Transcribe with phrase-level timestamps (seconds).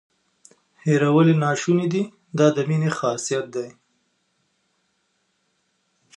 [0.85, 2.03] هیرول یې ناشونې دي
[2.37, 3.67] دا د مینې خاصیت دی.